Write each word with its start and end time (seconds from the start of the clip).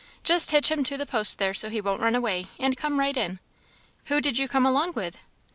just 0.23 0.49
hitch 0.49 0.71
him 0.71 0.83
to 0.83 0.97
the 0.97 1.05
post 1.05 1.37
there, 1.37 1.53
so 1.53 1.69
he 1.69 1.79
won't 1.79 2.01
run 2.01 2.15
away, 2.15 2.47
and 2.57 2.75
come 2.75 2.97
right 2.99 3.15
in. 3.15 3.37
Who 4.05 4.19
did 4.19 4.39
you 4.39 4.47
come 4.47 4.65
along 4.65 4.93
with?" 4.93 5.19